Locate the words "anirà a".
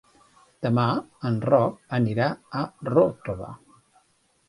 1.99-2.65